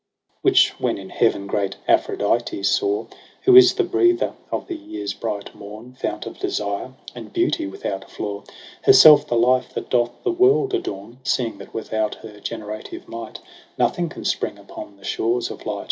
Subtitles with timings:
[0.27, 3.05] II Which when in heaven great Aphrodite saw,
[3.43, 5.93] Who is the breather of the year's bright mom.
[5.93, 8.43] Fount of desire and beauty without flaw,
[8.81, 13.41] Herself the life that doth the world adorn 3 Seeing that without her generative might
[13.77, 15.79] Nothing can spring upon the shores of light.